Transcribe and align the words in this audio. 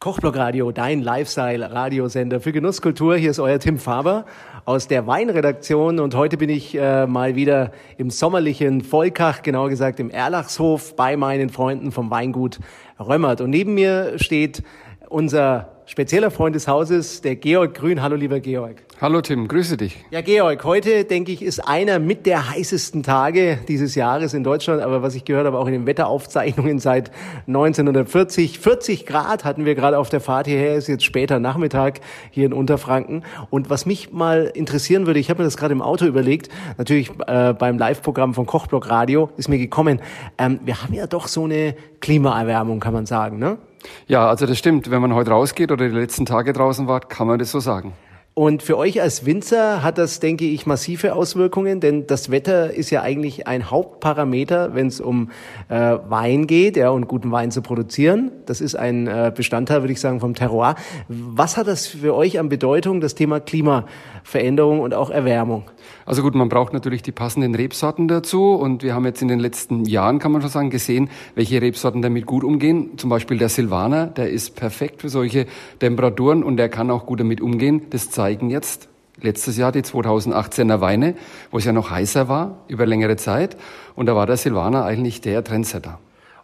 Kochblock 0.00 0.36
Radio, 0.36 0.70
dein 0.70 1.02
Lifestyle-Radiosender 1.02 2.40
für 2.40 2.52
Genusskultur. 2.52 3.16
Hier 3.16 3.32
ist 3.32 3.40
euer 3.40 3.58
Tim 3.58 3.78
Faber 3.78 4.26
aus 4.64 4.86
der 4.86 5.08
Weinredaktion 5.08 5.98
und 5.98 6.14
heute 6.14 6.36
bin 6.36 6.50
ich 6.50 6.76
äh, 6.76 7.08
mal 7.08 7.34
wieder 7.34 7.72
im 7.96 8.08
sommerlichen 8.08 8.82
Volkach, 8.82 9.42
genauer 9.42 9.70
gesagt 9.70 9.98
im 9.98 10.08
Erlachshof 10.08 10.94
bei 10.94 11.16
meinen 11.16 11.50
Freunden 11.50 11.90
vom 11.90 12.12
Weingut 12.12 12.60
Römmert. 13.00 13.40
Und 13.40 13.50
neben 13.50 13.74
mir 13.74 14.20
steht 14.20 14.62
unser 15.08 15.78
spezieller 15.86 16.30
Freund 16.30 16.54
des 16.54 16.68
Hauses, 16.68 17.22
der 17.22 17.36
Georg 17.36 17.74
Grün. 17.74 18.02
Hallo, 18.02 18.14
lieber 18.14 18.40
Georg. 18.40 18.82
Hallo 19.00 19.22
Tim, 19.22 19.48
grüße 19.48 19.78
dich. 19.78 19.96
Ja, 20.10 20.20
Georg, 20.20 20.62
heute 20.64 21.04
denke 21.04 21.32
ich, 21.32 21.40
ist 21.40 21.60
einer 21.60 21.98
mit 21.98 22.26
der 22.26 22.50
heißesten 22.50 23.02
Tage 23.02 23.58
dieses 23.68 23.94
Jahres 23.94 24.34
in 24.34 24.44
Deutschland, 24.44 24.82
aber 24.82 25.02
was 25.02 25.14
ich 25.14 25.24
gehört 25.24 25.46
habe, 25.46 25.58
auch 25.58 25.66
in 25.66 25.72
den 25.72 25.86
Wetteraufzeichnungen 25.86 26.78
seit 26.78 27.10
1940. 27.46 28.58
40 28.58 29.06
Grad 29.06 29.44
hatten 29.44 29.64
wir 29.64 29.74
gerade 29.74 29.96
auf 29.96 30.10
der 30.10 30.20
Fahrt 30.20 30.46
hierher, 30.46 30.74
ist 30.74 30.88
jetzt 30.88 31.04
später 31.04 31.38
Nachmittag 31.38 32.00
hier 32.30 32.44
in 32.44 32.52
Unterfranken. 32.52 33.24
Und 33.48 33.70
was 33.70 33.86
mich 33.86 34.12
mal 34.12 34.50
interessieren 34.52 35.06
würde, 35.06 35.20
ich 35.20 35.30
habe 35.30 35.38
mir 35.38 35.46
das 35.46 35.56
gerade 35.56 35.72
im 35.72 35.80
Auto 35.80 36.04
überlegt, 36.04 36.50
natürlich 36.76 37.10
äh, 37.28 37.54
beim 37.54 37.78
Live-Programm 37.78 38.34
von 38.34 38.44
Kochblock 38.44 38.90
Radio 38.90 39.30
ist 39.38 39.48
mir 39.48 39.58
gekommen, 39.58 40.02
ähm, 40.36 40.60
wir 40.64 40.82
haben 40.82 40.92
ja 40.92 41.06
doch 41.06 41.28
so 41.28 41.44
eine 41.44 41.74
Klimaerwärmung, 42.00 42.80
kann 42.80 42.92
man 42.92 43.06
sagen, 43.06 43.38
ne? 43.38 43.58
Ja, 44.06 44.28
also 44.28 44.46
das 44.46 44.58
stimmt. 44.58 44.90
Wenn 44.90 45.00
man 45.00 45.14
heute 45.14 45.30
rausgeht 45.30 45.70
oder 45.70 45.88
die 45.88 45.94
letzten 45.94 46.26
Tage 46.26 46.52
draußen 46.52 46.86
war, 46.86 47.00
kann 47.00 47.26
man 47.26 47.38
das 47.38 47.50
so 47.50 47.60
sagen. 47.60 47.92
Und 48.38 48.62
für 48.62 48.78
euch 48.78 49.02
als 49.02 49.26
Winzer 49.26 49.82
hat 49.82 49.98
das, 49.98 50.20
denke 50.20 50.44
ich, 50.44 50.64
massive 50.64 51.16
Auswirkungen, 51.16 51.80
denn 51.80 52.06
das 52.06 52.30
Wetter 52.30 52.72
ist 52.72 52.88
ja 52.90 53.02
eigentlich 53.02 53.48
ein 53.48 53.68
Hauptparameter, 53.68 54.76
wenn 54.76 54.86
es 54.86 55.00
um 55.00 55.32
äh, 55.68 55.96
Wein 56.08 56.46
geht, 56.46 56.76
ja, 56.76 56.90
und 56.90 57.08
guten 57.08 57.32
Wein 57.32 57.50
zu 57.50 57.62
produzieren. 57.62 58.30
Das 58.46 58.60
ist 58.60 58.76
ein 58.76 59.08
äh, 59.08 59.32
Bestandteil, 59.34 59.82
würde 59.82 59.92
ich 59.92 60.00
sagen, 60.00 60.20
vom 60.20 60.36
Terroir. 60.36 60.76
Was 61.08 61.56
hat 61.56 61.66
das 61.66 61.88
für 61.88 62.14
euch 62.14 62.38
an 62.38 62.48
Bedeutung, 62.48 63.00
das 63.00 63.16
Thema 63.16 63.40
Klimaveränderung 63.40 64.78
und 64.82 64.94
auch 64.94 65.10
Erwärmung? 65.10 65.64
Also 66.06 66.22
gut, 66.22 66.34
man 66.34 66.48
braucht 66.48 66.72
natürlich 66.72 67.02
die 67.02 67.12
passenden 67.12 67.54
Rebsorten 67.54 68.08
dazu 68.08 68.54
und 68.54 68.82
wir 68.82 68.94
haben 68.94 69.04
jetzt 69.04 69.22
in 69.22 69.28
den 69.28 69.40
letzten 69.40 69.84
Jahren, 69.84 70.18
kann 70.18 70.32
man 70.32 70.40
schon 70.40 70.50
sagen, 70.50 70.70
gesehen, 70.70 71.10
welche 71.34 71.60
Rebsorten 71.60 72.02
damit 72.02 72.26
gut 72.26 72.44
umgehen. 72.44 72.96
Zum 72.96 73.10
Beispiel 73.10 73.38
der 73.38 73.48
Silvaner, 73.48 74.06
der 74.06 74.30
ist 74.30 74.56
perfekt 74.56 75.02
für 75.02 75.08
solche 75.08 75.46
Temperaturen 75.78 76.42
und 76.42 76.56
der 76.56 76.68
kann 76.68 76.90
auch 76.90 77.06
gut 77.06 77.20
damit 77.20 77.40
umgehen. 77.40 77.82
Das 77.90 78.10
zeigen 78.10 78.50
jetzt 78.50 78.88
letztes 79.20 79.56
Jahr 79.56 79.72
die 79.72 79.82
2018er 79.82 80.80
Weine, 80.80 81.14
wo 81.50 81.58
es 81.58 81.64
ja 81.64 81.72
noch 81.72 81.90
heißer 81.90 82.28
war 82.28 82.58
über 82.68 82.86
längere 82.86 83.16
Zeit. 83.16 83.56
Und 83.94 84.06
da 84.06 84.14
war 84.14 84.26
der 84.26 84.36
Silvaner 84.36 84.84
eigentlich 84.84 85.20
der 85.20 85.42
Trendsetter. 85.42 85.98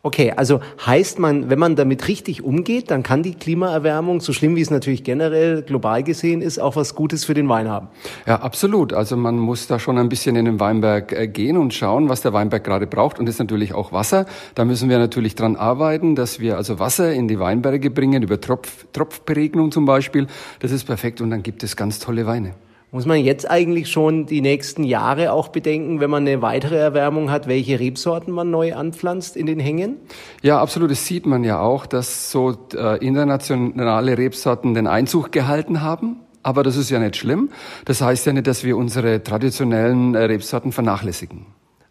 Okay, 0.06 0.34
also 0.36 0.60
heißt 0.84 1.18
man, 1.18 1.48
wenn 1.48 1.58
man 1.58 1.76
damit 1.76 2.08
richtig 2.08 2.44
umgeht, 2.44 2.90
dann 2.90 3.02
kann 3.02 3.22
die 3.22 3.34
Klimaerwärmung, 3.34 4.20
so 4.20 4.34
schlimm 4.34 4.54
wie 4.54 4.60
es 4.60 4.70
natürlich 4.70 5.02
generell 5.02 5.62
global 5.62 6.02
gesehen 6.02 6.42
ist, 6.42 6.58
auch 6.58 6.76
was 6.76 6.94
Gutes 6.94 7.24
für 7.24 7.32
den 7.32 7.48
Wein 7.48 7.70
haben. 7.70 7.88
Ja, 8.26 8.36
absolut. 8.36 8.92
Also 8.92 9.16
man 9.16 9.38
muss 9.38 9.66
da 9.66 9.78
schon 9.78 9.96
ein 9.96 10.10
bisschen 10.10 10.36
in 10.36 10.44
den 10.44 10.60
Weinberg 10.60 11.12
äh, 11.12 11.26
gehen 11.26 11.56
und 11.56 11.72
schauen, 11.72 12.10
was 12.10 12.20
der 12.20 12.34
Weinberg 12.34 12.64
gerade 12.64 12.86
braucht. 12.86 13.18
Und 13.18 13.24
das 13.24 13.36
ist 13.36 13.38
natürlich 13.38 13.72
auch 13.72 13.92
Wasser. 13.92 14.26
Da 14.54 14.66
müssen 14.66 14.90
wir 14.90 14.98
natürlich 14.98 15.36
dran 15.36 15.56
arbeiten, 15.56 16.16
dass 16.16 16.38
wir 16.38 16.58
also 16.58 16.78
Wasser 16.78 17.10
in 17.14 17.26
die 17.26 17.38
Weinberge 17.38 17.88
bringen, 17.90 18.22
über 18.22 18.38
Tropf, 18.38 18.84
Tropfberegnung 18.92 19.72
zum 19.72 19.86
Beispiel. 19.86 20.26
Das 20.60 20.70
ist 20.70 20.84
perfekt 20.84 21.22
und 21.22 21.30
dann 21.30 21.42
gibt 21.42 21.62
es 21.62 21.76
ganz 21.76 21.98
tolle 21.98 22.26
Weine. 22.26 22.52
Muss 22.94 23.06
man 23.06 23.18
jetzt 23.18 23.50
eigentlich 23.50 23.90
schon 23.90 24.26
die 24.26 24.40
nächsten 24.40 24.84
Jahre 24.84 25.32
auch 25.32 25.48
bedenken, 25.48 25.98
wenn 25.98 26.10
man 26.10 26.28
eine 26.28 26.42
weitere 26.42 26.76
Erwärmung 26.76 27.28
hat, 27.28 27.48
welche 27.48 27.80
Rebsorten 27.80 28.32
man 28.32 28.52
neu 28.52 28.76
anpflanzt 28.76 29.36
in 29.36 29.46
den 29.46 29.58
Hängen? 29.58 29.96
Ja, 30.42 30.60
absolut. 30.60 30.92
Das 30.92 31.04
sieht 31.04 31.26
man 31.26 31.42
ja 31.42 31.58
auch, 31.58 31.86
dass 31.86 32.30
so 32.30 32.56
äh, 32.72 33.04
internationale 33.04 34.16
Rebsorten 34.16 34.74
den 34.74 34.86
Einzug 34.86 35.32
gehalten 35.32 35.82
haben. 35.82 36.20
Aber 36.44 36.62
das 36.62 36.76
ist 36.76 36.88
ja 36.88 37.00
nicht 37.00 37.16
schlimm. 37.16 37.50
Das 37.84 38.00
heißt 38.00 38.26
ja 38.26 38.32
nicht, 38.32 38.46
dass 38.46 38.62
wir 38.62 38.76
unsere 38.76 39.24
traditionellen 39.24 40.14
äh, 40.14 40.26
Rebsorten 40.26 40.70
vernachlässigen. 40.70 41.46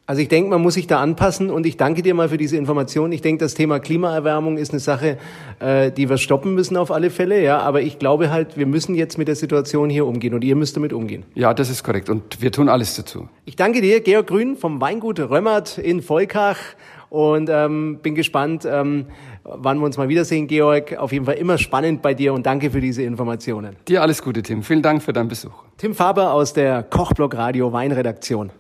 Also 0.05 0.21
ich 0.21 0.27
denke, 0.27 0.49
man 0.49 0.61
muss 0.61 0.73
sich 0.73 0.85
da 0.85 0.99
anpassen 0.99 1.49
und 1.49 1.65
ich 1.65 1.77
danke 1.77 2.01
dir 2.01 2.13
mal 2.13 2.27
für 2.27 2.37
diese 2.37 2.57
Information. 2.57 3.13
Ich 3.13 3.21
denke, 3.21 3.39
das 3.45 3.53
Thema 3.53 3.79
Klimaerwärmung 3.79 4.57
ist 4.57 4.71
eine 4.71 4.81
Sache, 4.81 5.17
äh, 5.59 5.91
die 5.91 6.09
wir 6.09 6.17
stoppen 6.17 6.55
müssen 6.55 6.75
auf 6.75 6.91
alle 6.91 7.09
Fälle. 7.09 7.41
Ja, 7.41 7.59
aber 7.59 7.81
ich 7.81 7.99
glaube 7.99 8.29
halt, 8.29 8.57
wir 8.57 8.65
müssen 8.65 8.95
jetzt 8.95 9.17
mit 9.17 9.29
der 9.29 9.37
Situation 9.37 9.89
hier 9.89 10.05
umgehen 10.05 10.33
und 10.33 10.43
ihr 10.43 10.57
müsst 10.57 10.75
damit 10.75 10.91
umgehen. 10.91 11.23
Ja, 11.35 11.53
das 11.53 11.69
ist 11.69 11.85
korrekt 11.85 12.09
und 12.09 12.41
wir 12.41 12.51
tun 12.51 12.67
alles 12.67 12.97
dazu. 12.97 13.29
Ich 13.45 13.55
danke 13.55 13.79
dir, 13.79 14.01
Georg 14.01 14.27
Grün 14.27 14.57
vom 14.57 14.81
Weingut 14.81 15.21
Römmert 15.21 15.77
in 15.77 16.01
Volkach 16.01 16.57
und 17.09 17.49
ähm, 17.49 17.99
bin 18.01 18.13
gespannt, 18.13 18.67
ähm, 18.69 19.05
wann 19.45 19.77
wir 19.79 19.85
uns 19.85 19.95
mal 19.97 20.09
wiedersehen, 20.09 20.47
Georg. 20.47 20.97
Auf 20.97 21.13
jeden 21.13 21.23
Fall 21.23 21.35
immer 21.35 21.57
spannend 21.57 22.01
bei 22.01 22.13
dir 22.13 22.33
und 22.33 22.45
danke 22.45 22.71
für 22.71 22.81
diese 22.81 23.03
Informationen. 23.03 23.77
Dir 23.87 24.01
alles 24.01 24.21
Gute, 24.21 24.43
Tim. 24.43 24.63
Vielen 24.63 24.81
Dank 24.81 25.01
für 25.01 25.13
deinen 25.13 25.29
Besuch. 25.29 25.53
Tim 25.77 25.93
Faber 25.93 26.33
aus 26.33 26.51
der 26.51 26.83
Kochblock 26.83 27.35
Radio 27.35 27.71
Weinredaktion. 27.71 28.51